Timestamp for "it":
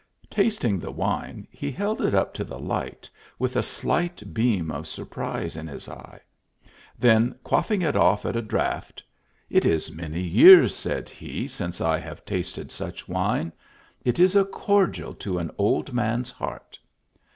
2.01-2.15, 7.83-7.95, 9.51-9.63, 14.03-14.17